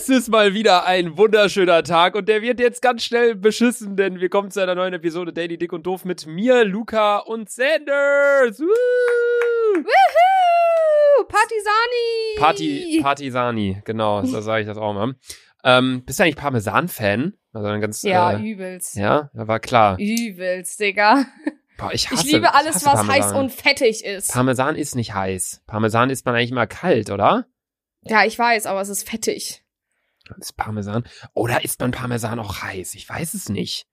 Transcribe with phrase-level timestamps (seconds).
[0.00, 4.18] Es ist mal wieder ein wunderschöner Tag und der wird jetzt ganz schnell beschissen, denn
[4.18, 8.58] wir kommen zu einer neuen Episode Daily Dick und Doof mit mir, Luca und Sanders.
[8.60, 8.64] Woo!
[9.76, 11.24] Woohoo!
[11.28, 12.38] Partisani!
[12.38, 15.16] Party, Partisani, genau, so sage ich das auch mal.
[15.64, 17.34] Ähm, bist du eigentlich Parmesan-Fan?
[17.52, 18.96] Also ein ganz, Ja, äh, übelst.
[18.96, 19.98] ja, war klar.
[19.98, 21.26] Übelst, Digga.
[21.76, 23.22] Boah, ich, hasse, ich liebe alles, hasse was Parmesan.
[23.22, 24.32] heiß und fettig ist.
[24.32, 25.62] Parmesan ist nicht heiß.
[25.66, 27.44] Parmesan isst man eigentlich immer kalt, oder?
[28.04, 29.62] ja, ich weiß, aber es ist fettig.
[30.38, 31.04] Ist Parmesan.
[31.34, 32.94] Oder isst man Parmesan auch heiß?
[32.94, 33.86] Ich weiß es nicht.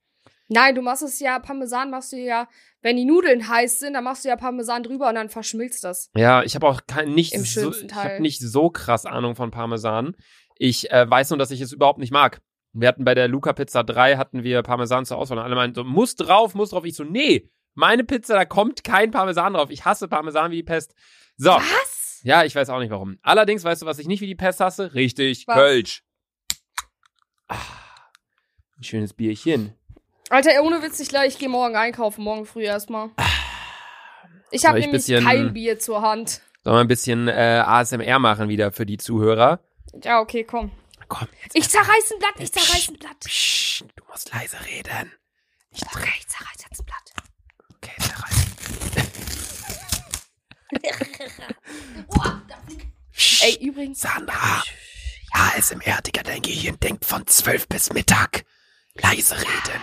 [0.49, 2.47] Nein, du machst es ja, Parmesan machst du ja,
[2.81, 6.09] wenn die Nudeln heiß sind, dann machst du ja Parmesan drüber und dann verschmilzt das.
[6.15, 8.21] Ja, ich habe auch kein, nicht Im so, ich Teil.
[8.21, 10.15] nicht so krass Ahnung von Parmesan.
[10.57, 12.41] Ich äh, weiß nur, dass ich es überhaupt nicht mag.
[12.71, 15.75] Wir hatten bei der Luca Pizza 3 hatten wir Parmesan zur Auswahl und alle meinten
[15.75, 16.85] so, muss drauf, muss drauf.
[16.85, 19.69] Ich so, nee, meine Pizza, da kommt kein Parmesan drauf.
[19.69, 20.95] Ich hasse Parmesan wie die Pest.
[21.35, 21.51] So.
[21.51, 22.21] Was?
[22.23, 23.17] Ja, ich weiß auch nicht warum.
[23.21, 24.93] Allerdings, weißt du, was ich nicht wie die Pest hasse?
[24.93, 25.55] Richtig, Was?
[25.55, 26.03] Kölsch.
[27.47, 27.55] Ah,
[28.77, 29.73] ein schönes Bierchen.
[30.29, 33.09] Alter, ohne Witz, ich, gleich, ich gehe morgen einkaufen, morgen früh erstmal.
[34.51, 36.41] Ich habe ich nämlich bisschen- kein Bier zur Hand.
[36.63, 39.61] Sollen wir ein bisschen äh, ASMR machen wieder für die Zuhörer?
[40.03, 40.71] Ja, okay, komm.
[41.07, 41.55] Komm, jetzt.
[41.55, 43.19] Ich zerreiß ein Blatt, ich zerreiß ein Blatt.
[43.21, 45.13] Psst, du musst leise reden.
[45.71, 47.13] Nicht Okay, ich zerreiß jetzt ein Blatt.
[47.77, 48.57] Okay, zerreißen.
[52.09, 52.87] Boah, da fliegt-
[53.43, 54.01] Ey, übrigens.
[54.01, 54.61] Sandra.
[55.31, 58.45] ASMR, Digga, dein Gehirn denkt von 12 bis Mittag.
[58.95, 59.81] Leise reden.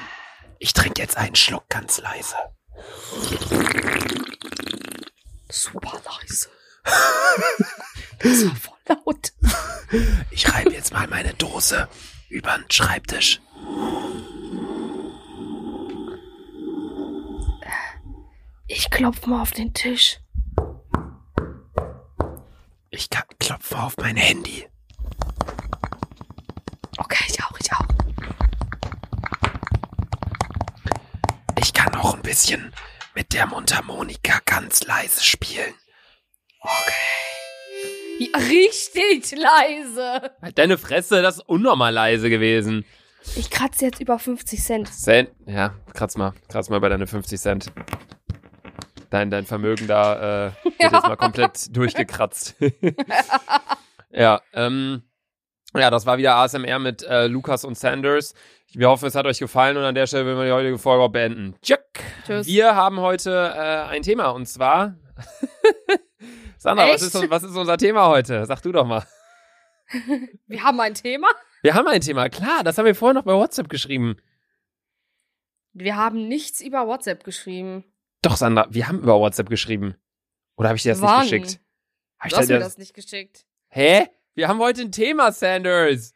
[0.59, 2.37] Ich trinke jetzt einen Schluck ganz leise.
[5.51, 6.49] Super leise.
[8.21, 9.33] Das war voll laut.
[10.31, 11.89] Ich reibe jetzt mal meine Dose
[12.31, 13.41] über den Schreibtisch.
[18.67, 20.21] Ich klopf mal auf den Tisch.
[22.91, 24.67] Ich klopfe auf mein Handy.
[26.97, 27.87] Okay, ich auch, ich auch.
[31.61, 32.73] Ich kann auch ein bisschen
[33.15, 35.73] mit der Mundharmonika ganz leise spielen.
[38.19, 40.33] Ja, richtig leise.
[40.43, 42.85] Halt deine Fresse, das ist unnormal leise gewesen.
[43.37, 44.93] Ich kratze jetzt über 50 Cent.
[44.93, 47.71] Cent, ja, kratz mal, kratz mal bei deine 50 Cent.
[49.11, 50.91] Dein, dein Vermögen da äh, wird Ja.
[50.93, 52.57] jetzt mal komplett durchgekratzt.
[54.11, 55.05] ja, ähm,
[55.81, 58.35] ja, das war wieder ASMR mit äh, Lukas und Sanders.
[58.73, 61.05] Wir hoffen, es hat euch gefallen und an der Stelle will wir die heutige Folge
[61.05, 61.55] auch beenden.
[61.63, 61.79] Tschüss.
[62.27, 62.47] Tschüss.
[62.47, 64.97] Wir haben heute äh, ein Thema und zwar.
[66.59, 68.45] Sandra, was ist, was ist unser Thema heute?
[68.47, 69.05] Sag du doch mal.
[70.47, 71.29] Wir haben ein Thema.
[71.63, 74.17] Wir haben ein Thema, klar, das haben wir vorher noch bei WhatsApp geschrieben.
[75.73, 77.85] Wir haben nichts über WhatsApp geschrieben.
[78.23, 79.95] Doch, Sandra, wir haben über WhatsApp geschrieben.
[80.57, 81.23] Oder habe ich dir das Wann?
[81.23, 81.61] nicht geschickt?
[82.19, 83.47] Hab Du hast dir mir das nicht geschickt.
[83.69, 84.09] Hä?
[84.35, 86.13] Wir haben heute ein Thema, Sanders.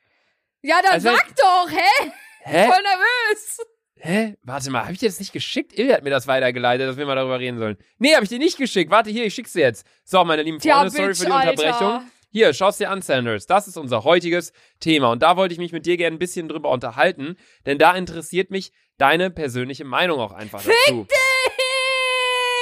[0.63, 2.11] Ja, dann Also- sag doch, hä?
[2.43, 2.67] Hä?
[2.67, 3.59] Voll nervös.
[4.01, 4.37] Hä?
[4.43, 5.77] Warte mal, habe ich dir das nicht geschickt?
[5.77, 7.77] Ilja hat mir das weitergeleitet, dass wir mal darüber reden sollen.
[7.99, 8.91] Nee, habe ich dir nicht geschickt.
[8.91, 9.87] Warte hier, ich schick's dir jetzt.
[10.05, 11.87] So, meine lieben Freunde, sorry Bitch, für die Unterbrechung.
[11.93, 12.05] Alter.
[12.31, 13.47] Hier, schau's dir an, Sanders.
[13.47, 15.11] Das ist unser heutiges Thema.
[15.13, 17.37] Und da wollte ich mich mit dir gerne ein bisschen drüber unterhalten,
[17.67, 21.07] denn da interessiert mich deine persönliche Meinung auch einfach dazu.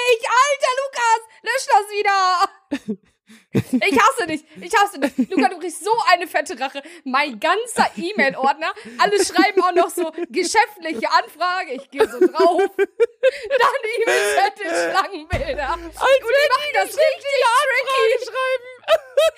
[0.09, 2.99] Ich, alter Lukas, lösch das wieder.
[3.53, 5.29] Ich hasse dich, ich hasse dich.
[5.31, 6.83] Luca, du kriegst so eine fette Rache.
[7.05, 11.73] Mein ganzer E-Mail-Ordner, alle schreiben auch noch so geschäftliche Anfrage.
[11.73, 12.63] Ich gehe so drauf.
[12.77, 15.75] Dann E-Mail-Zettel, Schlangenbilder.
[15.75, 18.67] Und die machen das richtig tricky.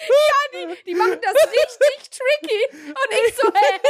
[0.09, 2.62] Ja, die, die machen das richtig tricky.
[2.88, 3.81] Und ich so, hä?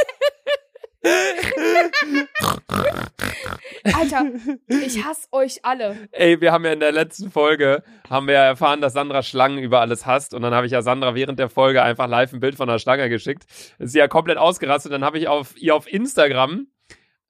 [4.11, 4.31] Alter,
[4.67, 6.09] ich hasse euch alle.
[6.11, 9.81] Ey, wir haben ja in der letzten Folge, haben wir erfahren, dass Sandra Schlangen über
[9.81, 10.33] alles hasst.
[10.33, 12.79] Und dann habe ich ja Sandra während der Folge einfach live ein Bild von einer
[12.79, 13.45] Schlange geschickt.
[13.77, 14.91] Ist sie ja komplett ausgerastet.
[14.91, 16.67] Dann habe ich auf ihr auf Instagram,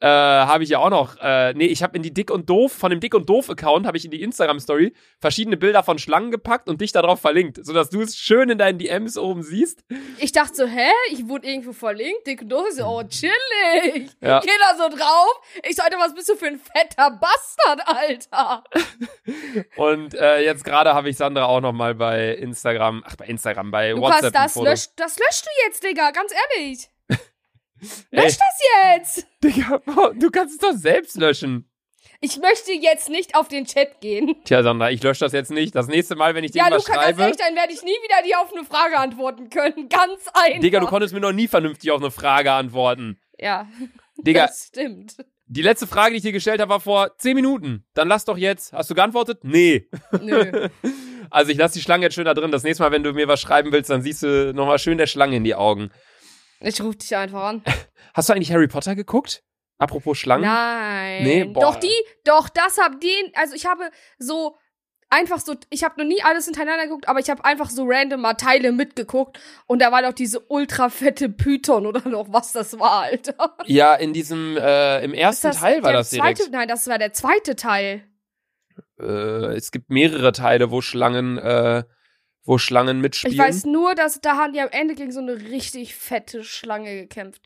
[0.02, 2.72] äh, habe ich ja auch noch, äh, nee, ich habe in die Dick und Doof,
[2.72, 6.70] von dem Dick und Doof-Account, habe ich in die Instagram-Story verschiedene Bilder von Schlangen gepackt
[6.70, 9.84] und dich darauf verlinkt, sodass du es schön in deinen DMs oben siehst.
[10.20, 10.90] Ich dachte so, hä?
[11.12, 12.28] Ich wurde irgendwo verlinkt.
[12.28, 12.68] Dick und doof.
[12.70, 14.10] Ich so, oh, chillig.
[14.22, 14.40] Ja.
[14.40, 15.42] Geh da so drauf.
[15.68, 18.64] Ich so, Alter, was bist du für ein fetter Bastard, Alter?
[19.76, 23.72] Und äh, jetzt gerade habe ich Sandra auch noch mal bei Instagram, ach bei Instagram,
[23.72, 24.66] bei Lukas, WhatsApp ein das Foto.
[24.70, 26.12] löscht, das löscht du jetzt, Digga.
[26.12, 26.90] Ganz ehrlich.
[28.12, 29.28] Lösch das jetzt.
[29.44, 29.82] Digga,
[30.16, 31.66] du kannst es doch selbst löschen.
[32.22, 34.36] Ich möchte jetzt nicht auf den Chat gehen.
[34.44, 35.74] Tja, Sandra, ich lösche das jetzt nicht.
[35.74, 37.22] Das nächste Mal, wenn ich dir Ja, was Luca, ganz schreibe.
[37.22, 39.88] ehrlich, dann werde ich nie wieder dir auf eine Frage antworten können.
[39.90, 40.60] Ganz einfach.
[40.60, 43.20] Digga, du konntest mir noch nie vernünftig auf eine Frage antworten.
[43.38, 43.68] Ja,
[44.18, 45.16] Digga, das stimmt.
[45.46, 47.86] die letzte Frage, die ich dir gestellt habe, war vor 10 Minuten.
[47.94, 48.74] Dann lass doch jetzt.
[48.74, 49.40] Hast du geantwortet?
[49.44, 49.88] Nee.
[50.22, 50.68] Nö.
[51.32, 52.50] Also ich lasse die Schlange jetzt schön da drin.
[52.50, 55.06] Das nächste Mal, wenn du mir was schreiben willst, dann siehst du nochmal schön der
[55.06, 55.92] Schlange in die Augen.
[56.62, 57.64] Ich rufe dich einfach an.
[58.14, 59.44] Hast du eigentlich Harry Potter geguckt?
[59.78, 60.44] Apropos Schlangen?
[60.44, 61.24] Nein.
[61.24, 61.62] Nee, boah.
[61.62, 61.94] doch die,
[62.26, 64.58] doch das hab den, also ich habe so
[65.10, 68.22] einfach so, ich habe noch nie alles hintereinander geguckt, aber ich habe einfach so random
[68.22, 72.78] mal Teile mitgeguckt und da war doch diese ultra fette Python oder noch was das
[72.80, 73.56] war, Alter.
[73.66, 76.40] Ja, in diesem, äh, im ersten das Teil war das direkt.
[76.40, 76.52] zweite?
[76.52, 78.04] Nein, das war der zweite Teil.
[79.00, 81.84] Äh, es gibt mehrere Teile, wo Schlangen, äh,
[82.50, 83.34] wo Schlangen mitspielen.
[83.34, 86.96] Ich weiß nur, dass da haben die am Ende gegen so eine richtig fette Schlange
[86.96, 87.44] gekämpft.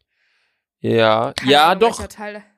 [0.80, 2.08] ja, Keine ja, Ahnung, doch,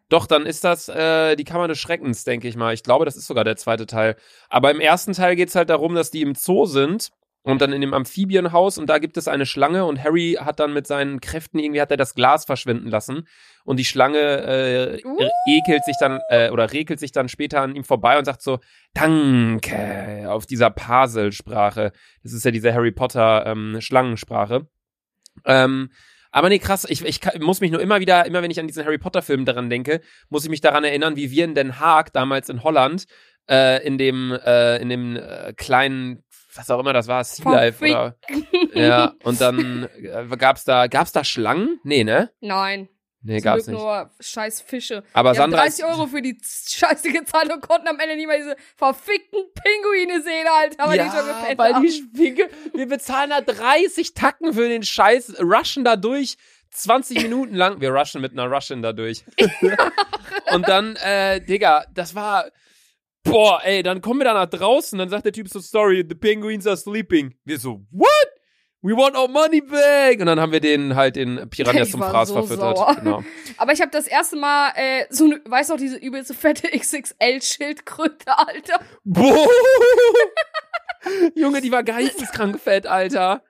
[0.10, 2.76] doch, dann ist das äh, die Kammer des Schreckens, denke ich mal.
[2.76, 4.16] Ich glaube, das ist sogar der zweite Teil.
[4.48, 7.10] Aber im ersten Teil geht's halt darum, dass die im Zoo sind
[7.46, 10.74] und dann in dem Amphibienhaus und da gibt es eine Schlange und Harry hat dann
[10.74, 13.28] mit seinen Kräften irgendwie hat er das Glas verschwinden lassen
[13.64, 15.20] und die Schlange äh, Uh.
[15.48, 18.60] ekelt sich dann äh, oder regelt sich dann später an ihm vorbei und sagt so
[18.94, 21.92] Danke auf dieser Pasel-Sprache.
[22.24, 24.68] Das ist ja diese Harry Potter ähm, Schlangensprache.
[25.46, 25.92] Ähm,
[26.32, 28.84] aber nee, krass, ich, ich muss mich nur immer wieder, immer wenn ich an diesen
[28.86, 32.50] Harry Potter-Film daran denke, muss ich mich daran erinnern, wie wir in Den Haag, damals
[32.50, 33.06] in Holland,
[33.50, 36.24] äh, in dem, äh, in dem äh, kleinen,
[36.56, 38.16] was auch immer das war, Sea Life oder.
[38.74, 41.80] Ja, und dann äh, gab's da, gab's da Schlangen?
[41.84, 42.32] Nee, ne?
[42.42, 42.90] Nein.
[43.22, 43.84] Nee, Zum gab's Glück nicht.
[43.84, 45.04] nur scheiß Fische.
[45.14, 48.16] Aber Die haben Sandra 30 ist, Euro für die Scheiße gezahlt und konnten am Ende
[48.16, 51.84] nicht mal diese verfickten Pinguine sehen, Alter, weil die schon gefällt weil haben.
[51.84, 56.38] die wir bezahlen da 30 Tacken für den Scheiß, rushen da durch,
[56.70, 59.24] 20 Minuten lang, wir rushen mit einer Russian da durch.
[60.54, 62.46] und dann, äh, Digga, das war,
[63.26, 66.16] boah, ey, dann kommen wir da nach draußen, dann sagt der Typ so, sorry, the
[66.16, 67.36] penguins are sleeping.
[67.44, 68.08] Wir so, what?
[68.82, 70.20] We want our money back!
[70.20, 72.98] Und dann haben wir den halt den Piranhas Ich zum Fraß so verfüttert.
[73.00, 73.24] Genau.
[73.58, 76.68] Aber ich habe das erste Mal äh, so eine, weißt du noch, diese übelste fette
[76.72, 78.80] XXL-Schildkröte, Alter.
[79.04, 79.48] Boah!
[81.36, 83.44] Junge, die war geisteskrank fett, Alter.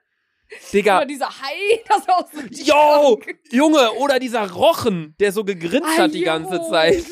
[0.72, 3.38] Digga, Oder dieser Hai, das war auch so Yo, krank.
[3.50, 6.60] Junge, oder dieser Rochen, der so gegrinst Ah, hat die ganze.
[6.70, 7.04] Zeit.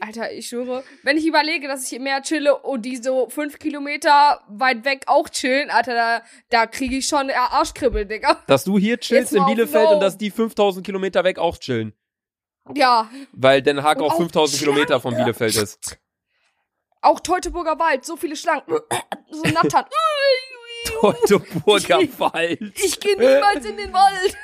[0.00, 3.58] Alter, ich schwöre, wenn ich überlege, dass ich im Meer chille und die so fünf
[3.58, 8.42] Kilometer weit weg auch chillen, Alter, da, da kriege ich schon Arschkribbel, Digga.
[8.46, 9.94] Dass du hier chillst in Bielefeld No.
[9.94, 11.92] und dass die 5000 Kilometer weg auch chillen.
[12.74, 14.74] Ja, Weil Den Haag auch auch 5000 Schlangen.
[14.74, 15.98] Kilometer von Bielefeld ist.
[17.00, 18.64] auch Teutoburger Wald, so viele Schlangen.
[19.30, 19.84] so nattern.
[21.00, 22.60] Teutoburger Wald.
[22.82, 24.36] Ich gehe niemals in den Wald.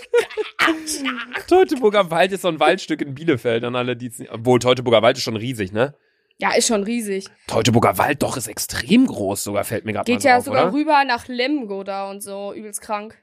[1.48, 5.02] Teutoburger Wald ist so ein Waldstück in Bielefeld an alle, die es nicht- Obwohl, Teutoburger
[5.02, 5.94] Wald ist schon riesig, ne?
[6.38, 7.26] Ja, ist schon riesig.
[7.46, 10.44] Teutoburger Wald doch ist extrem groß, sogar fällt mir gerade mal Geht so ja auf,
[10.44, 10.72] sogar oder?
[10.74, 13.22] rüber nach Lemgo da und so, übelst krank.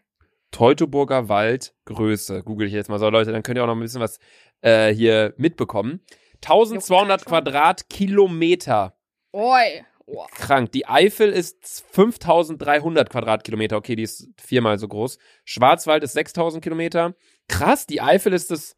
[0.51, 2.43] Teutoburger Wald Größe.
[2.43, 4.19] Google ich jetzt mal so, Leute, dann könnt ihr auch noch ein bisschen was
[4.61, 6.01] äh, hier mitbekommen.
[6.43, 7.29] 1200 Juckt halt schon.
[7.53, 8.95] Quadratkilometer.
[9.33, 9.85] Oi.
[10.11, 10.25] Oh.
[10.31, 10.71] Krank.
[10.71, 13.77] Die Eifel ist 5300 Quadratkilometer.
[13.77, 15.17] Okay, die ist viermal so groß.
[15.45, 17.15] Schwarzwald ist 6000 Kilometer.
[17.47, 18.75] Krass, die Eifel ist das.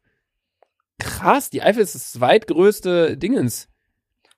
[0.98, 3.68] Krass, die Eifel ist das zweitgrößte Dingens.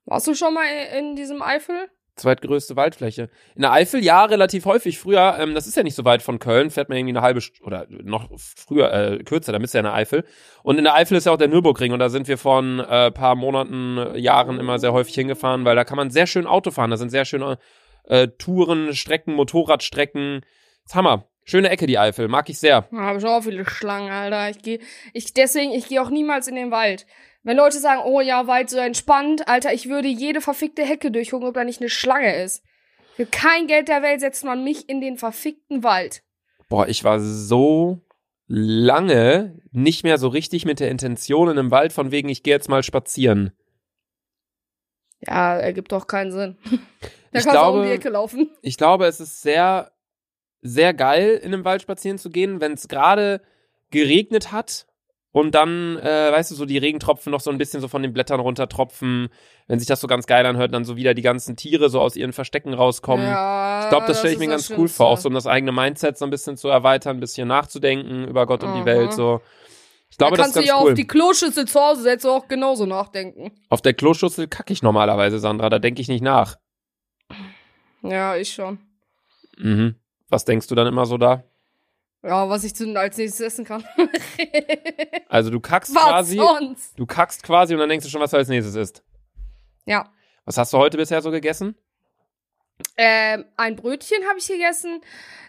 [0.05, 0.67] Warst du schon mal
[0.99, 1.89] in diesem Eifel?
[2.17, 3.29] Zweitgrößte Waldfläche.
[3.57, 4.99] In der Eifel ja relativ häufig.
[4.99, 7.41] Früher, ähm, das ist ja nicht so weit von Köln, fährt man irgendwie eine halbe
[7.41, 10.25] St oder noch früher, äh, kürzer, da bist du ja in der Eifel.
[10.63, 12.79] Und in der Eifel ist ja auch der Nürburgring und da sind wir vor ein
[12.79, 16.47] äh, paar Monaten, äh, Jahren immer sehr häufig hingefahren, weil da kann man sehr schön
[16.47, 16.91] Auto fahren.
[16.91, 17.59] Da sind sehr schöne
[18.05, 20.43] äh, Touren, Strecken, Motorradstrecken.
[20.83, 21.29] Das ist Hammer.
[21.47, 22.29] Schöne Ecke, die Eifel.
[22.29, 22.89] Mag ich sehr.
[22.91, 24.49] Da habe ich auch viele Schlangen, Alter.
[24.51, 24.79] Ich gehe,
[25.13, 27.07] ich deswegen, ich gehe auch niemals in den Wald.
[27.45, 31.47] Wenn Leute sagen, oh ja, Wald so entspannt, Alter, ich würde jede verfickte Hecke durchgucken,
[31.47, 32.65] ob da nicht eine Schlange ist.
[33.17, 36.23] Für kein Geld der Welt setzt man mich in den verfickten Wald.
[36.69, 38.01] Boah, ich war so
[38.47, 42.55] lange nicht mehr so richtig mit der Intention in einem Wald, von wegen, ich gehe
[42.55, 43.53] jetzt mal spazieren.
[45.21, 46.57] Ja, ergibt doch keinen Sinn.
[47.33, 48.51] Da Ich kannst du auch um glaube- die Ecke laufen.
[48.63, 49.91] ich glaube, es ist sehr,
[50.63, 53.43] sehr geil, in einem Wald spazieren zu gehen, wenn es gerade
[53.91, 54.87] geregnet hat
[55.35, 58.13] und dann, äh, weißt du, so die Regentropfen noch so ein bisschen so von den
[58.13, 59.29] Blättern runtertropfen,
[59.67, 62.15] wenn sich das so ganz geil anhört, dann so wieder die ganzen Tiere so aus
[62.15, 63.27] ihren Verstecken rauskommen.
[63.27, 65.49] Ja, ich glaube, das stelle ich mir ganz das cool vor, auch so um das
[65.49, 68.87] eigene Mindset so ein bisschen zu erweitern, ein bisschen nachzudenken über Gott und die Mhm.
[68.87, 69.41] Welt, so.
[70.09, 70.91] Ich glaube, da das ist kannst du ganz ja cool.
[70.93, 73.51] auf die Kloschüssel zu Hause setzen und auch genauso nachdenken.
[73.71, 76.59] Auf der Kloschüssel kacke ich normalerweise, Sandra, da denke ich nicht nach.
[78.03, 78.79] Ja, ich schon.
[79.59, 79.97] Mhm.
[80.29, 81.43] Was denkst du dann immer so da?
[82.25, 83.85] Ja, was ich zu, als nächstes essen kann.
[85.29, 86.97] Also du kackst was quasi, sonst?
[86.97, 89.03] du kackst quasi und dann denkst du schon, was du als nächstes isst.
[89.85, 90.09] Ja.
[90.45, 91.75] Was hast du heute bisher so gegessen?
[92.97, 95.01] Ähm, ein Brötchen habe ich gegessen.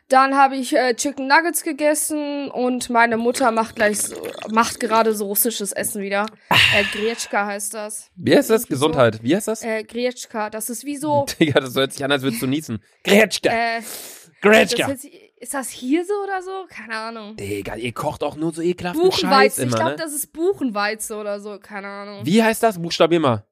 [0.07, 4.15] Dann habe ich äh, Chicken Nuggets gegessen und meine Mutter macht gleich so,
[4.49, 6.25] macht gerade so russisches Essen wieder.
[6.49, 8.11] Äh, Grietschka heißt das.
[8.15, 8.67] Wie heißt das?
[8.67, 9.21] Gesundheit.
[9.23, 9.63] Wie heißt das?
[9.63, 11.25] Äh, Grietschka, das ist wie so.
[11.39, 12.83] Digga, das hört sich an, als würdest du niesen.
[13.03, 13.51] Gretschka.
[13.51, 14.87] Äh, das Gretschka.
[14.87, 16.65] hört sich, Ist das Hirse oder so?
[16.69, 17.35] Keine Ahnung.
[17.35, 19.63] Digga, ihr kocht auch nur so ekelhaften Scheiß Buchenweizen.
[19.63, 19.97] immer, ich glaube, ne?
[19.97, 21.59] das ist Buchenweize oder so.
[21.59, 22.25] Keine Ahnung.
[22.25, 22.81] Wie heißt das?
[22.81, 23.45] Buchstabier mal.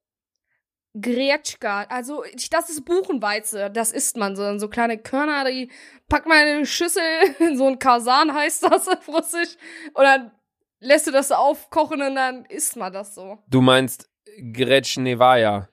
[1.00, 1.84] Gretschka.
[1.90, 3.70] Also, ich, das ist Buchenweize.
[3.70, 4.58] Das isst man so.
[4.60, 5.70] So kleine Körner, die
[6.08, 7.02] packt man in eine Schüssel.
[7.56, 9.58] So ein Kasan heißt das auf Russisch.
[9.94, 10.32] Und dann
[10.80, 13.40] lässt du das so aufkochen und dann isst man das so.
[13.48, 14.10] Du meinst
[14.54, 15.70] Gretschnevaja.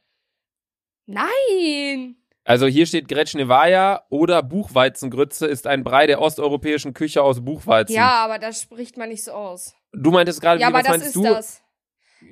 [1.07, 2.20] Nein!
[2.45, 7.95] Also hier steht Gretschnevaja oder Buchweizengrütze ist ein Brei der osteuropäischen Küche aus Buchweizen.
[7.95, 9.75] Ja, aber das spricht man nicht so aus.
[9.93, 11.23] Du meintest gerade, Ja, wie, aber was das meinst ist du?
[11.23, 11.63] das.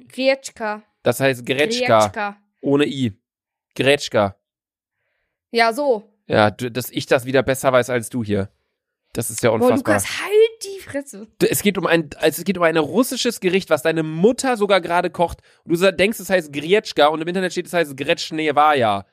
[0.08, 0.82] Gretschka.
[1.02, 2.36] Das heißt Gretschka, Gretschka.
[2.60, 3.12] ohne I.
[3.74, 4.36] Gretschka.
[5.50, 6.04] Ja, so.
[6.26, 8.50] Ja, du, dass ich das wieder besser weiß als du hier.
[9.14, 9.94] Das ist ja Boah, unfassbar.
[9.94, 10.32] Lukas, halt
[10.64, 11.26] die Fresse.
[11.48, 15.10] Es geht um ein, es geht um ein russisches Gericht, was deine Mutter sogar gerade
[15.10, 15.40] kocht.
[15.64, 19.06] Und du denkst, es heißt Grietschka und im Internet steht, es heißt Gretschnevaja.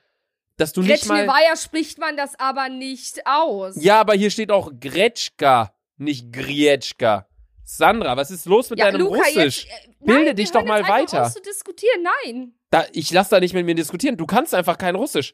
[0.58, 1.26] Dass du nicht mal.
[1.26, 3.76] Gretschnevaja spricht man das aber nicht aus.
[3.78, 7.28] Ja, aber hier steht auch Gretschka, nicht Grietschka.
[7.64, 9.66] Sandra, was ist los mit Ja, deinem Luca, Russisch?
[9.66, 11.24] jetzt, äh, Bilde nein, dich doch mal weiter.
[11.26, 12.04] Auf zu diskutieren.
[12.24, 12.54] Nein.
[12.70, 14.18] Da, ich lass da nicht mit mir diskutieren.
[14.18, 15.34] Du kannst einfach kein Russisch.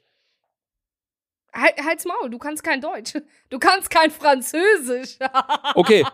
[1.53, 3.13] Halt, halt's Maul, du kannst kein Deutsch.
[3.49, 5.17] Du kannst kein Französisch.
[5.75, 6.05] Okay,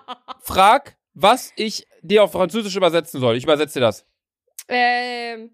[0.41, 3.37] frag, was ich dir auf Französisch übersetzen soll.
[3.37, 4.05] Ich übersetze dir das.
[4.67, 5.51] ähm,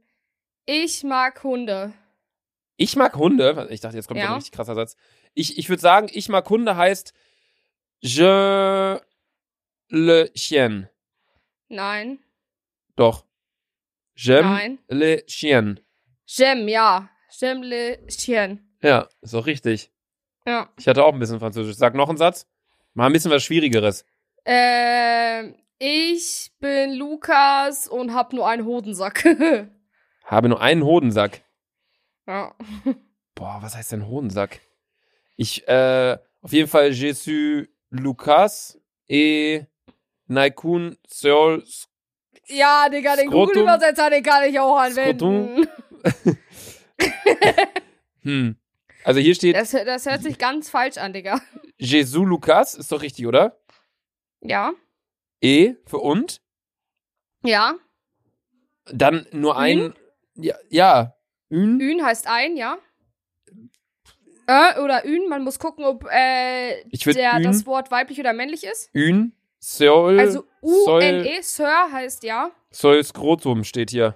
[0.65, 1.93] ich mag Hunde.
[2.75, 3.67] Ich mag Hunde.
[3.69, 4.27] Ich dachte, jetzt kommt Ja.
[4.29, 4.95] ein richtig krasser Satz.
[5.33, 7.13] Ich, ich würde sagen, ich mag Hunde heißt
[7.99, 8.99] Je
[9.89, 10.89] le chien.
[11.69, 12.19] Nein.
[12.95, 13.25] Doch.
[14.15, 14.79] J'aime Nein.
[14.89, 15.79] le chien.
[16.27, 17.09] J'aime, ja.
[17.31, 18.59] J'aime le chien.
[18.81, 19.91] Ja, ist doch richtig.
[20.45, 20.69] Ja.
[20.77, 21.75] Ich hatte auch ein bisschen Französisch.
[21.77, 22.47] Sag noch einen Satz.
[22.93, 24.05] Mal ein bisschen was Schwierigeres.
[24.45, 29.25] Ähm, ich bin Lukas und hab nur einen Hodensack.
[30.25, 31.41] Habe nur einen Hodensack.
[32.27, 32.55] Ja.
[33.35, 34.61] Boah, was heißt denn Hodensack?
[35.35, 39.67] Ich, äh, auf jeden Fall, je suis Lucas et
[40.27, 41.63] Naikun Seol.
[42.47, 43.29] Ja, Digga, den.
[43.29, 45.67] Google-Übersetzer, den kann ich auch anwenden.
[48.21, 48.55] Hm.
[49.03, 51.41] Also hier steht Das, das hört sich ganz falsch an, Digga.
[51.77, 53.59] Jesus Lucas, ist doch richtig, oder?
[54.39, 54.71] Ja.
[55.41, 56.41] E für und.
[57.43, 57.75] Ja.
[58.85, 59.93] Dann nur ein.
[60.35, 61.15] Ja, ja.
[61.52, 61.80] Ün.
[61.80, 62.78] Ün heißt ein, ja.
[64.46, 68.18] Äh, oder Ün, man muss gucken, ob äh, Ich würd der, Ün- das Wort weiblich
[68.20, 68.90] oder männlich ist.
[68.94, 69.32] Ün.
[69.60, 70.18] Seol.
[70.20, 72.50] Also soll, U-N-E, Sir heißt ja.
[72.70, 74.14] soll Skrotum steht hier.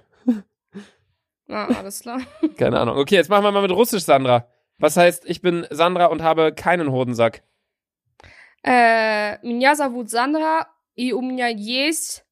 [1.47, 2.21] Na, alles klar.
[2.57, 2.97] Keine Ahnung.
[2.97, 4.47] Okay, jetzt machen wir mal mit Russisch, Sandra.
[4.79, 7.43] Was heißt, ich bin Sandra und habe keinen Hodensack?
[8.65, 12.25] Äh, меня зовут Sandra, и у меня есть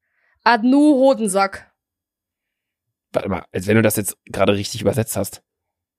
[0.43, 1.69] одну Hodensack.
[3.15, 5.41] Warte mal, als wenn du das jetzt gerade richtig übersetzt hast.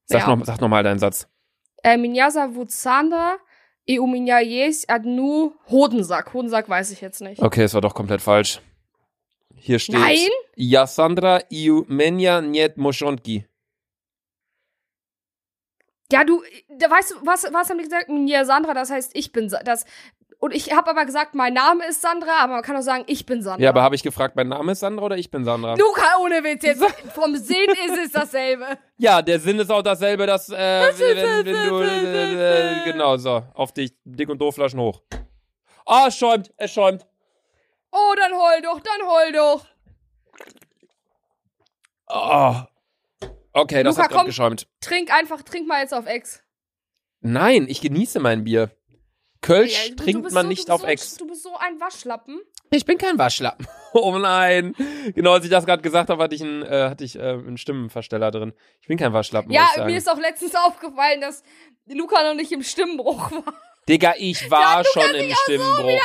[0.07, 0.35] Sag, Ja.
[0.35, 1.29] noch, sag noch mal deinen Satz.
[1.85, 3.37] Äh, меня зовут Sandra,
[3.85, 6.33] и у меня есть одну Hodensack.
[6.33, 7.43] Hodensack weiß ich jetzt nicht.
[7.43, 8.61] Okay, es war doch komplett falsch.
[9.55, 9.99] Hier steht.
[10.01, 10.29] Nein?
[10.57, 13.47] Ja, Sandra, i u menja niet moschonki.
[16.13, 16.43] Ja, du,
[16.79, 18.07] da weißt du, was, was haben die gesagt?
[18.27, 19.85] Ja, Sandra, das heißt, ich bin Sa- das.
[20.40, 23.26] und ich habe aber gesagt, mein Name ist Sandra, aber man kann auch sagen, ich
[23.26, 23.64] bin Sandra.
[23.64, 25.74] Ja, aber habe ich gefragt, mein Name ist Sandra oder ich bin Sandra?
[25.74, 26.84] Luca, ohne Witz, jetzt
[27.16, 28.78] vom Sinn ist es dasselbe.
[28.98, 33.72] Ja, der Sinn ist auch dasselbe, dass, äh, wenn, wenn du, äh, genau, so, auf
[33.72, 35.02] dich, dick und doof Flaschen hoch.
[35.88, 37.08] Ah, es schäumt, es schäumt.
[37.92, 39.66] Oh, dann heul doch, dann heul doch.
[42.10, 42.56] Oh.
[43.54, 44.28] Okay, das Luca, hat gerade komm.
[44.28, 44.68] geschäumt.
[44.82, 46.44] Trink einfach, trink mal jetzt auf Ex.
[47.22, 48.70] Nein, ich genieße mein Bier.
[49.48, 51.12] Kölsch Ja, trinkt man so, nicht auf bist Ex.
[51.12, 52.42] so, Du bist so ein Waschlappen.
[52.70, 53.66] Ich bin kein Waschlappen.
[53.94, 54.76] Oh nein.
[55.16, 57.58] Genau, als ich das gerade gesagt habe, hatte ich, einen, äh, hatte ich äh, einen
[57.58, 58.54] Stimmenversteller drin.
[58.82, 59.50] Ich bin kein Waschlappen.
[59.52, 61.42] Ja, mir ist auch letztens aufgefallen, dass
[61.88, 63.54] Luca noch nicht im Stimmbruch war.
[63.88, 66.02] Digga, ich war du schon im auch so Stimmbruch.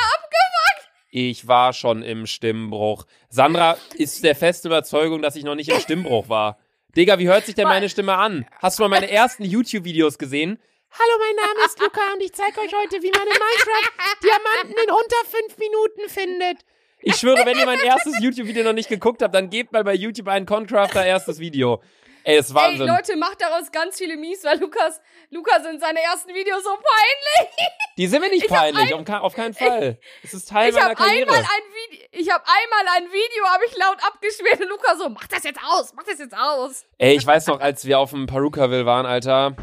[1.11, 3.05] ich war schon im Stimmbruch.
[3.29, 6.57] Sandra ist der festen Überzeugung, dass ich noch nicht im Stimmbruch war.
[6.95, 8.45] Digga, wie hört sich denn meine Stimme an?
[8.59, 10.57] Hast du mal meine ersten YouTube-Videos gesehen?
[10.95, 14.83] Hallo, mein Name ist Luca und ich zeige euch heute, wie man in Minecraft Diamanten
[14.83, 16.59] in unter fünf Minuten findet.
[17.01, 19.93] Ich schwöre, wenn ihr mein erstes YouTube-Video noch nicht geguckt habt, dann gebt mal bei
[19.95, 21.81] YouTube ein Concrafter erstes Video.
[22.25, 22.81] Ey, ist Wahnsinn.
[22.87, 26.69] Ey, Leute, macht daraus ganz viele Mies, weil Lukas, Lukas sind seine ersten Videos so
[26.69, 27.49] peinlich.
[27.97, 29.99] Die sind mir nicht Ich peinlich, auf, ke- auf keinen Fall.
[30.23, 31.29] Es ist Teil Ich meiner habe Karriere.
[31.29, 35.09] einmal ein Video, ich habe einmal ein Video, habe ich laut abgeschwert und Lukas so,
[35.09, 36.85] mach das jetzt aus, mach das jetzt aus.
[36.97, 39.55] Ey, ich weiß noch, als wir auf dem Perukaville waren, Alter,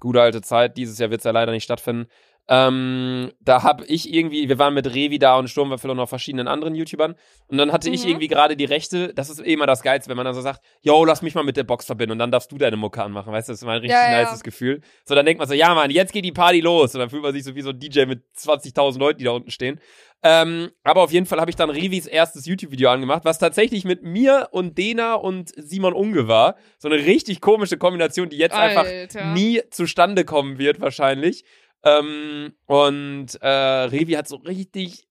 [0.00, 2.08] gute alte Zeit, dieses Jahr wird es ja leider nicht stattfinden.
[2.50, 6.48] Ähm, da habe ich irgendwie, wir waren mit Revi da und Sturmwaffel und noch verschiedenen
[6.48, 7.14] anderen YouTubern.
[7.48, 8.08] Und dann hatte ich Mhm.
[8.10, 10.62] irgendwie gerade die Rechte, das ist eh immer das Geilste, wenn man dann so sagt,
[10.80, 13.32] yo, lass mich mal mit der Box verbinden und dann darfst du deine Mucke anmachen,
[13.32, 14.22] weißt du, das ist mal ein richtig Ja, ja.
[14.22, 14.80] nices Gefühl.
[15.04, 16.94] So, dann denkt man so, ja Mann, jetzt geht die Party los.
[16.94, 19.32] Und dann fühlt man sich so wie so ein DJ mit 20.000 Leuten, die da
[19.32, 19.78] unten stehen.
[20.22, 24.02] Ähm, aber auf jeden Fall habe ich dann Revis erstes YouTube-Video angemacht, was tatsächlich mit
[24.02, 26.56] mir und Dena und Simon Unge war.
[26.78, 29.32] So eine richtig komische Kombination, die jetzt einfach Alter.
[29.34, 31.44] nie zustande kommen wird, wahrscheinlich.
[31.84, 35.06] Ähm, und äh, Revi hat so richtig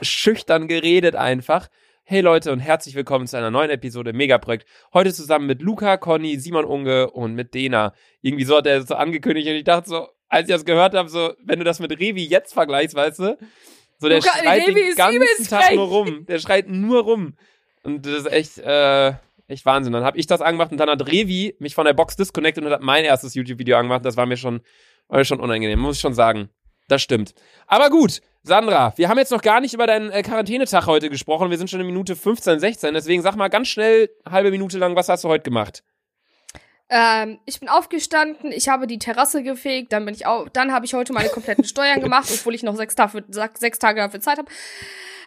[0.00, 1.68] schüchtern geredet einfach.
[2.04, 4.66] Hey Leute und herzlich willkommen zu einer neuen Episode Megaprojekt.
[4.92, 7.94] Heute zusammen mit Luca, Conny, Simon Unge und mit Dena.
[8.20, 10.94] Irgendwie so hat er es so angekündigt und ich dachte so, als ich das gehört
[10.94, 13.38] habe, so, wenn du das mit Revi jetzt vergleichst, weißt du,
[13.98, 15.76] so der Luca, schreit Revi den ganzen Tag frech.
[15.76, 16.26] nur rum.
[16.26, 17.36] Der schreit nur rum.
[17.84, 19.12] Und das ist echt, äh,
[19.46, 19.92] echt Wahnsinn.
[19.92, 22.72] Dann habe ich das angemacht und dann hat Revi mich von der Box disconnected und
[22.72, 24.04] hat mein erstes YouTube-Video angemacht.
[24.04, 24.60] Das war mir schon,
[25.12, 26.48] war schon unangenehm, muss ich schon sagen.
[26.88, 27.34] Das stimmt.
[27.66, 31.50] Aber gut, Sandra, wir haben jetzt noch gar nicht über deinen äh, Quarantänetag heute gesprochen.
[31.50, 32.94] Wir sind schon in Minute 15, 16.
[32.94, 35.84] Deswegen sag mal ganz schnell, halbe Minute lang, was hast du heute gemacht?
[36.88, 40.84] Ähm, ich bin aufgestanden, ich habe die Terrasse gefegt, dann bin ich auch, dann habe
[40.84, 44.38] ich heute meine kompletten Steuern gemacht, obwohl ich noch sechs, dafür, sechs Tage dafür Zeit
[44.38, 44.50] habe.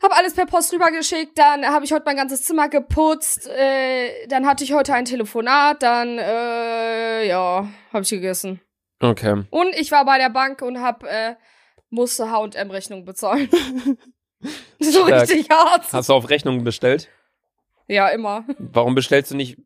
[0.03, 4.45] Habe alles per Post rübergeschickt, dann habe ich heute mein ganzes Zimmer geputzt, äh, dann
[4.45, 8.61] hatte ich heute ein Telefonat, dann äh, ja, habe ich gegessen.
[8.99, 9.43] Okay.
[9.49, 11.35] Und ich war bei der Bank und habe äh,
[11.89, 13.49] musste H&M Rechnung bezahlen.
[14.79, 15.91] so richtig hart.
[15.91, 17.09] Hast du auf Rechnung bestellt?
[17.87, 18.45] Ja, immer.
[18.57, 19.57] Warum bestellst du nicht,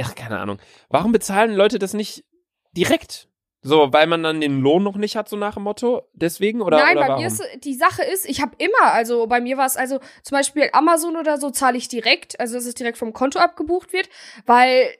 [0.00, 0.58] ach, keine Ahnung.
[0.88, 2.24] Warum bezahlen Leute das nicht
[2.72, 3.28] direkt?
[3.62, 6.08] So, weil man dann den Lohn noch nicht hat, so nach dem Motto?
[6.12, 6.60] Deswegen?
[6.60, 7.22] Oder, Nein, oder bei warum?
[7.22, 10.38] mir ist die Sache ist, ich habe immer, also bei mir war es also zum
[10.38, 14.08] Beispiel Amazon oder so zahle ich direkt, also dass es direkt vom Konto abgebucht wird,
[14.44, 14.94] weil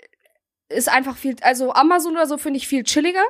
[0.68, 3.23] ist einfach viel, also Amazon oder so finde ich viel chilliger.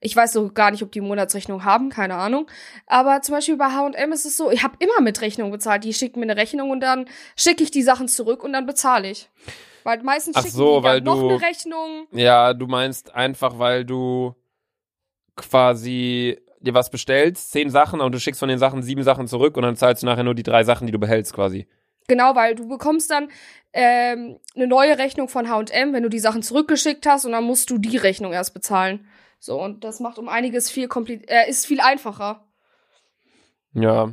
[0.00, 2.46] Ich weiß so gar nicht, ob die Monatsrechnung haben, keine Ahnung.
[2.86, 5.82] Aber zum Beispiel bei H&M ist es so, ich habe immer mit Rechnung bezahlt.
[5.84, 9.08] Die schicken mir eine Rechnung und dann schicke ich die Sachen zurück und dann bezahle
[9.10, 9.30] ich.
[9.82, 12.06] Weil meistens Ach schicken so, die weil dann noch du- eine Rechnung.
[12.12, 14.34] Ja, du meinst einfach, weil du
[15.36, 19.56] quasi dir was bestellst, zehn Sachen und du schickst von den Sachen sieben Sachen zurück
[19.56, 21.66] und dann zahlst du nachher nur die drei Sachen, die du behältst quasi.
[22.08, 23.28] Genau, weil du bekommst dann
[23.72, 27.70] ähm, eine neue Rechnung von H&M, wenn du die Sachen zurückgeschickt hast und dann musst
[27.70, 29.06] du die Rechnung erst bezahlen.
[29.40, 32.46] So, und das macht um einiges viel kompli äh, ist viel einfacher.
[33.74, 34.12] Ja.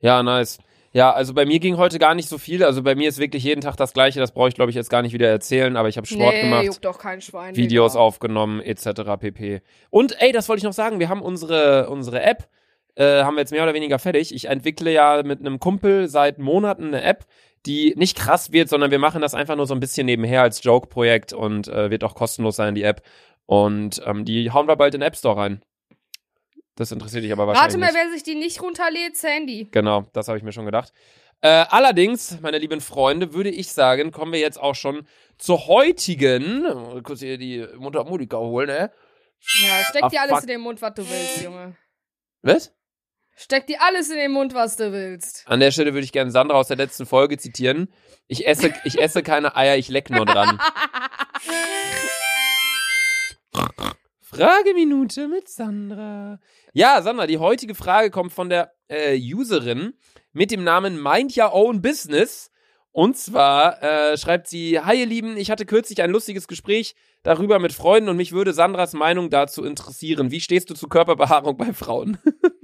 [0.00, 0.58] Ja, nice.
[0.92, 2.64] Ja, also bei mir ging heute gar nicht so viel.
[2.64, 4.18] Also bei mir ist wirklich jeden Tag das Gleiche.
[4.18, 5.76] Das brauche ich, glaube ich, jetzt gar nicht wieder erzählen.
[5.76, 6.64] Aber ich habe Sport nee, gemacht.
[6.64, 7.54] juckt doch kein Schwein.
[7.54, 8.02] Videos Digga.
[8.02, 9.02] aufgenommen, etc.
[9.18, 9.60] pp.
[9.90, 12.48] Und ey, das wollte ich noch sagen, wir haben unsere, unsere App,
[12.96, 14.34] äh, haben wir jetzt mehr oder weniger fertig.
[14.34, 17.24] Ich entwickle ja mit einem Kumpel seit Monaten eine App,
[17.64, 20.62] die nicht krass wird, sondern wir machen das einfach nur so ein bisschen nebenher als
[20.62, 23.02] Joke-Projekt und äh, wird auch kostenlos sein, die App.
[23.46, 25.62] Und ähm, die hauen wir bald in den App Store rein.
[26.76, 27.94] Das interessiert dich aber wahrscheinlich Rate mal, nicht.
[27.96, 29.68] wer sich die nicht runterlädt, Sandy.
[29.70, 30.92] Genau, das habe ich mir schon gedacht.
[31.40, 35.06] Äh, allerdings, meine lieben Freunde, würde ich sagen, kommen wir jetzt auch schon
[35.38, 36.64] zur heutigen.
[36.64, 38.90] äh, Kurz hier die Mundharmonika holen, ne?
[39.62, 40.42] Ja, steck Ah, dir alles fuck.
[40.42, 41.76] in den Mund, was du willst, Junge.
[42.42, 42.74] Was?
[43.38, 45.44] Steck dir alles in den Mund, was du willst.
[45.46, 47.92] An der Stelle würde ich gerne Sandra aus der letzten Folge zitieren.
[48.28, 50.58] Ich esse, ich esse keine Eier, ich leck nur dran.
[54.22, 56.40] Frageminute mit Sandra.
[56.72, 59.92] Ja, Sandra, die heutige Frage kommt von der äh, Userin
[60.32, 62.50] mit dem Namen Mind Your Own Business.
[62.90, 67.58] Und zwar äh, schreibt sie, Hi ihr Lieben, ich hatte kürzlich ein lustiges Gespräch darüber
[67.58, 70.30] mit Freunden und mich würde Sandras Meinung dazu interessieren.
[70.30, 72.16] Wie stehst du zu Körperbehaarung bei Frauen?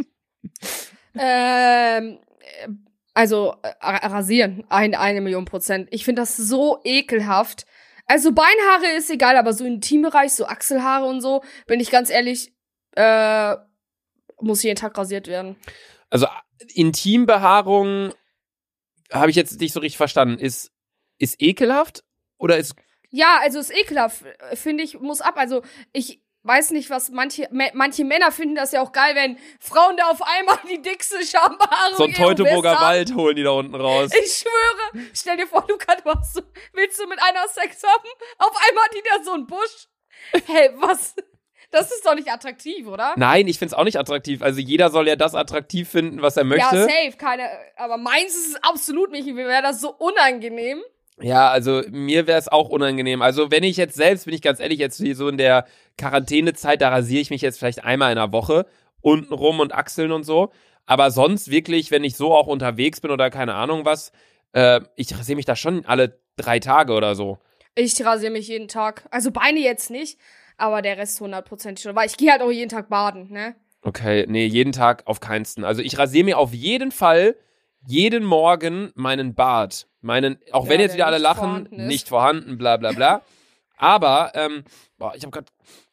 [1.15, 2.69] Ähm, äh,
[3.15, 5.89] also äh, rasieren, ein, eine Million Prozent.
[5.91, 7.67] Ich finde das so ekelhaft.
[8.07, 12.11] Also Beinhaare ist egal, aber so im Intimbereich, so Achselhaare und so, bin ich ganz
[12.11, 12.53] ehrlich,
[12.97, 13.57] äh,
[14.41, 15.57] muss jeden Tag rasiert werden.
[16.11, 16.27] Also
[16.75, 18.13] Intimbehaarung
[19.13, 20.39] habe ich jetzt nicht so richtig verstanden.
[20.39, 20.73] Ist,
[21.19, 22.05] ist ekelhaft
[22.39, 22.75] oder ist
[23.11, 25.35] Ja, also ist ekelhaft, äh, finde ich, muss ab.
[25.37, 29.97] Also ich weiß nicht, was manche, manche Männer finden das ja auch geil, wenn Frauen
[29.97, 32.81] da auf einmal die dickste Schambehaarung so ein Teutoburger.
[32.81, 34.11] Wald holen die da unten raus?
[34.13, 38.09] Ich schwöre, stell dir vor, Luca, du hast so, willst du mit einer Sex haben?
[38.39, 39.89] Auf einmal hat die da so einen Busch.
[40.47, 41.15] Hey, was?
[41.71, 43.15] Das ist doch nicht attraktiv, oder?
[43.17, 44.43] Nein, ich find's auch nicht attraktiv.
[44.43, 46.77] Also jeder soll ja das attraktiv finden, was er möchte.
[46.77, 49.27] Ja, safe, keine, aber meins ist es absolut nicht.
[49.27, 50.83] Mir wäre das so unangenehm.
[51.21, 53.23] Ja, also mir wäre es auch unangenehm.
[53.23, 55.67] Also wenn ich jetzt selbst, bin ich ganz ehrlich, jetzt hier so in der
[55.99, 58.67] Quarantänezeit, da rasiere ich mich jetzt vielleicht einmal in der Woche,
[59.01, 60.51] unten rum und Achseln und so.
[60.87, 64.13] Aber sonst wirklich, wenn ich so auch unterwegs bin oder keine Ahnung was,
[64.53, 67.39] äh, ich rasiere mich da schon alle drei Tage oder so.
[67.75, 69.07] Ich rasiere mich jeden Tag.
[69.11, 70.19] Also Beine jetzt nicht,
[70.57, 71.95] aber der Rest hundertprozentig schon.
[71.95, 73.55] Weil ich gehe halt auch jeden Tag baden, ne?
[73.83, 75.65] Okay, nee, jeden Tag auf keinsten.
[75.65, 77.37] Also ich rasiere mir auf jeden Fall
[77.87, 79.87] jeden Morgen meinen Bart.
[80.01, 83.23] Meinen, auch Ja, wenn jetzt der wieder alle lachen, vorhanden nicht vorhanden, bla bla bla.
[83.77, 84.65] Aber, ähm,
[84.99, 85.47] boah, ich habe gerade,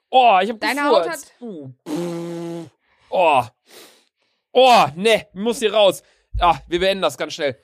[0.10, 1.08] oh, ich habe Deine Haut.
[1.42, 1.72] Uh,
[3.10, 3.44] Oh,
[4.52, 6.04] oh, ne, muss hier raus.
[6.40, 7.58] Ah, wir beenden das ganz schnell.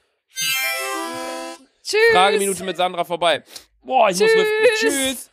[1.84, 2.00] Tschüss.
[2.12, 3.44] Frageminute mit Sandra vorbei.
[3.84, 4.68] Boah, ich muss lüften.
[4.80, 4.94] Tschüss.
[4.94, 5.32] Tschüss.